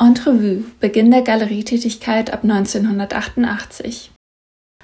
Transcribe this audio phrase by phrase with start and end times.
[0.00, 4.12] Entrevue Beginn der Galerietätigkeit ab 1988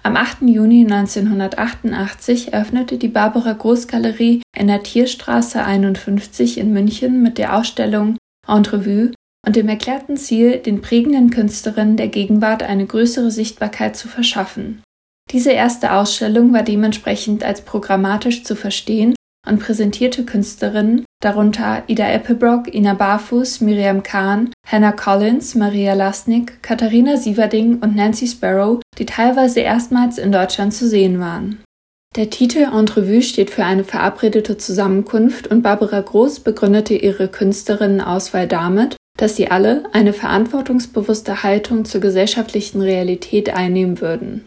[0.02, 0.42] Am 8.
[0.42, 7.56] Juni 1988 eröffnete die Barbara Groß Galerie in der Tierstraße 51 in München mit der
[7.56, 8.16] Ausstellung
[8.48, 9.12] Entrevue
[9.46, 14.82] und dem erklärten Ziel, den prägenden Künstlerinnen der Gegenwart eine größere Sichtbarkeit zu verschaffen.
[15.30, 19.14] Diese erste Ausstellung war dementsprechend als programmatisch zu verstehen
[19.46, 27.16] und präsentierte Künstlerinnen, darunter Ida Eppelbrock, Ina Barfuß, Miriam Kahn, Hannah Collins, Maria Lasnik, Katharina
[27.16, 31.62] Sieverding und Nancy Sparrow, die teilweise erstmals in Deutschland zu sehen waren.
[32.16, 38.96] Der Titel Entrevue steht für eine verabredete Zusammenkunft und Barbara Groß begründete ihre Künstlerinnenauswahl damit,
[39.18, 44.44] dass sie alle eine verantwortungsbewusste Haltung zur gesellschaftlichen Realität einnehmen würden.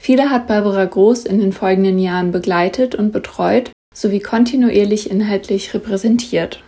[0.00, 6.62] Viele hat Barbara Groß in den folgenden Jahren begleitet und betreut sowie kontinuierlich inhaltlich repräsentiert.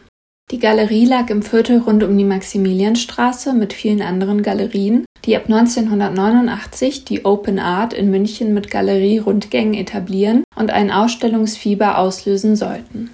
[0.51, 5.45] Die Galerie lag im Viertel rund um die Maximilianstraße mit vielen anderen Galerien, die ab
[5.47, 13.11] 1989 die Open Art in München mit Galerie-Rundgängen etablieren und ein Ausstellungsfieber auslösen sollten.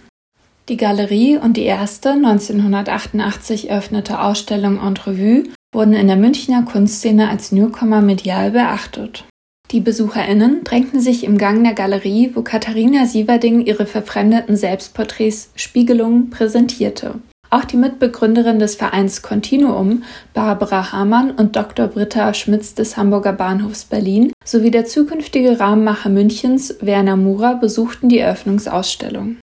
[0.69, 7.53] Die Galerie und die erste 1988 eröffnete Ausstellung Entrevue wurden in der Münchner Kunstszene als
[7.53, 9.25] Newcomer medial beachtet.
[9.71, 16.31] Die BesucherInnen drängten sich im Gang der Galerie, wo Katharina Sieverding ihre verfremdeten Selbstporträts Spiegelungen
[16.31, 17.17] präsentierte.
[17.51, 21.89] Auch die Mitbegründerin des Vereins Continuum, Barbara Hamann und Dr.
[21.89, 28.19] Britta Schmitz des Hamburger Bahnhofs Berlin sowie der zukünftige Rahmenmacher Münchens, Werner Murer, besuchten die
[28.19, 29.39] Eröffnungsausstellung.